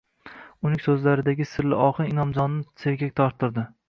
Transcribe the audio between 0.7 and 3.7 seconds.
so`zlaridagi sirli ohang Inomjonni sergak torttirdi